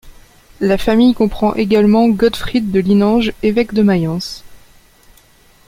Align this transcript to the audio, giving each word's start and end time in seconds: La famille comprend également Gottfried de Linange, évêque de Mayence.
La 0.61 0.79
famille 0.79 1.13
comprend 1.13 1.53
également 1.53 2.09
Gottfried 2.09 2.71
de 2.71 2.79
Linange, 2.79 3.33
évêque 3.43 3.71
de 3.75 3.83
Mayence. 3.83 4.43